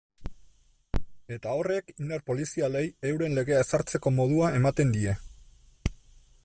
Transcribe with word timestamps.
Eta 1.35 1.51
horrek 1.59 1.93
indar 2.03 2.23
polizialei 2.31 2.83
euren 3.11 3.39
legea 3.41 3.61
ezartzeko 3.67 4.15
modua 4.21 4.53
ematen 4.61 4.95
die. 4.97 5.17